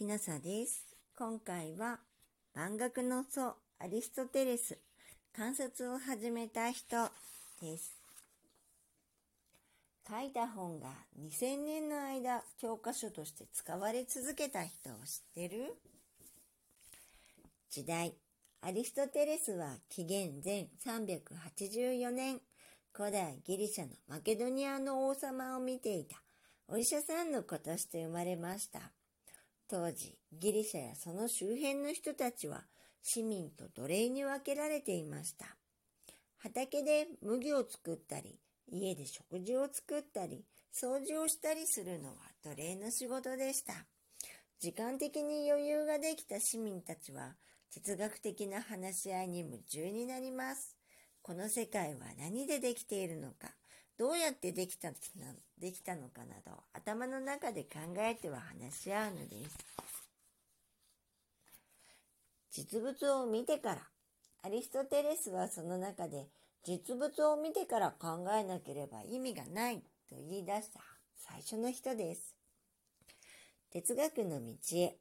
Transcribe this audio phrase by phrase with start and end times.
[0.00, 0.86] きなさです。
[1.14, 1.98] 今回は
[2.54, 4.78] 万学の祖アリストテレス
[5.36, 6.96] 観察を始めた人
[7.60, 8.00] です。
[10.08, 10.88] 書いた本が
[11.20, 15.74] 2000年の間教科書として使われ続けた人を知ってる？
[17.68, 18.14] 時代
[18.62, 22.40] アリストテレスは紀元前384年
[22.94, 26.16] 古代ギリシャのマケドニアの王様を見ていた
[26.68, 28.80] お医者さんの子として生まれました。
[29.70, 32.64] 当時、ギリシャやその周辺の人たちは
[33.02, 35.46] 市民と奴隷に分けられていました。
[36.38, 40.44] 畑で麦を作ったり、家で食事を作ったり、
[40.74, 43.74] 掃除をしたりするのは奴隷の仕事でした。
[44.58, 47.36] 時間的に余裕ができた市民たちは
[47.72, 50.76] 哲学的な話し合いに夢中になります。
[51.22, 53.54] この世界は何でできているのか、
[54.00, 54.92] どうやってできた
[55.58, 59.58] できたのかなど頭の中で考えては話し合うのです。
[62.50, 63.82] 実物を見てから、
[64.42, 66.28] アリストテレスはその中で
[66.64, 70.80] 実物を見てから考えなければ意味がないと言い出した
[71.18, 72.34] 最初の人です。
[73.70, 74.96] 哲学の道へ、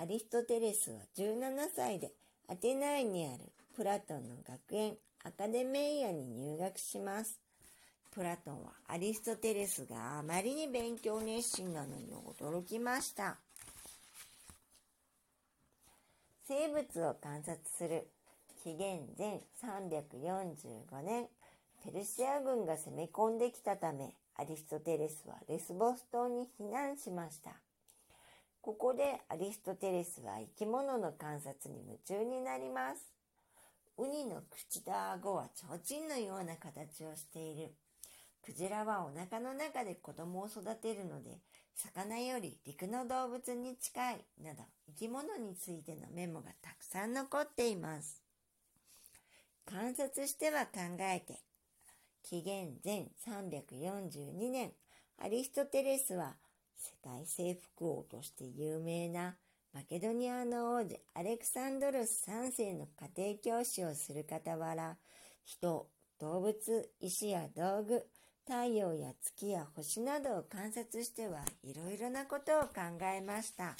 [0.00, 2.12] アリストテレスは17歳で
[2.46, 7.47] アテナイにあるプラトンの学園アカデメイアに入学します。
[8.18, 13.38] プラトンはアリストテレスがあまりに勉強熱心なのに驚きました。
[16.48, 18.08] 生物を観察する
[18.64, 21.26] 紀元前345年、
[21.84, 27.52] ペルシア軍が攻め込んできたため、アリストテレスはレスボス島に避難しました。
[28.60, 33.12] ここでアリストテレスは生き物の観察に夢中になります。
[33.96, 37.70] ウニの口と顎は提灯のような形をしている。
[38.44, 41.38] クジラはお腹の中で子供を育てるので、
[41.74, 48.22] 魚より陸の動物に近いなど生き物についてのメモがたくさん残っています。
[49.64, 51.40] 観察しては考えて、
[52.22, 54.72] 紀元前342年、
[55.18, 56.36] アリストテレスは
[56.76, 59.36] 世界征服王として有名な
[59.74, 64.96] マケドニアの王子アレクサンドロス3世の家庭教師をする傍ら、
[65.44, 65.86] 人、
[66.18, 68.06] 動物、石や道具、
[68.48, 73.76] 太陽や月や星などを観察してはいろいろなことを考えました。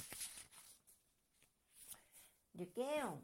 [2.54, 3.20] リュケオン、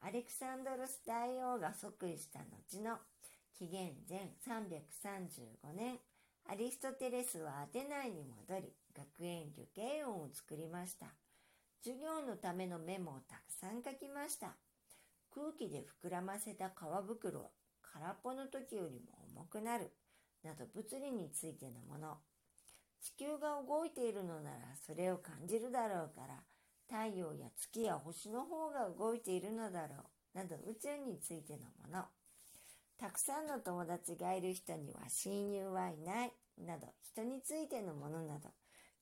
[0.00, 2.98] アレクサンドロス大王が即位した後の
[3.56, 5.98] 紀元前335年、
[6.48, 11.06] アリストテレスはアテナイに戻り、学園リュケオンを作りました。
[11.84, 14.56] 授業のためのメモをたくさん書きました。
[15.32, 16.72] 空気で膨らませた皮
[17.06, 17.50] 袋は
[17.92, 19.92] 空っぽの時よりも重くなる。
[20.44, 22.18] など物理についてのもの。
[23.00, 26.42] 地球が動いているのならそれを感じるだろうから、
[26.88, 29.94] 太陽や月や星の方が動いているのだろ
[30.34, 30.38] う。
[30.38, 32.04] など宇宙についてのもの。
[32.98, 36.32] たくさんの友達がいる人には親友はいない。
[36.58, 38.50] など人についてのものなど、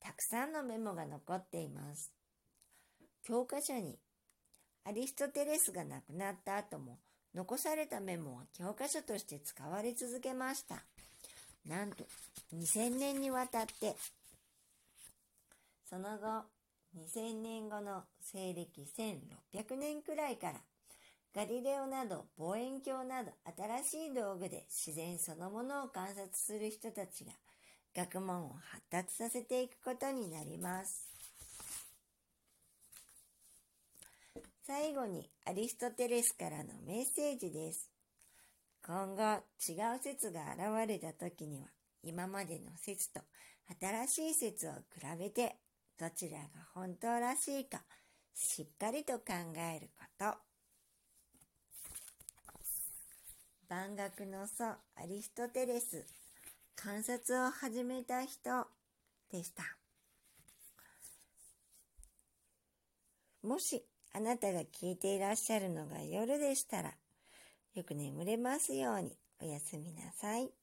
[0.00, 2.12] たくさんのメモが残っています。
[3.25, 3.99] 教科書に
[4.84, 6.99] アリストテレスが亡くなった後も
[7.34, 10.84] 残されたメモは教科書として使われ続けました。
[11.67, 12.05] なんと
[12.55, 13.97] 2000年にわたって、
[15.89, 16.45] その後、
[16.97, 20.55] 2000年後の西暦1600年くらいから、
[21.35, 23.33] ガリレオなど望遠鏡など
[23.85, 27.33] 新しい道具で自然そのものを観察する人たちが
[27.95, 31.09] 学問を発達させていくことになります。
[34.67, 37.98] 最後にアリストテレスからのメッセージです。
[38.87, 39.22] 今後
[39.69, 41.66] 違う説が現れた時には
[42.03, 43.21] 今までの説と
[43.81, 45.56] 新しい説を比べて
[45.99, 46.44] どちらが
[46.75, 47.83] 本当らしいか
[48.34, 50.37] しっかりと考えること。
[53.69, 56.06] 万学の祖アリストテレス
[56.75, 58.67] 観察を始めた人
[59.31, 59.62] でした。
[63.43, 66.94] もしあなたが聞いていらっしゃるのが夜でしたら
[67.75, 70.57] よく眠れますようにおやすみなさい。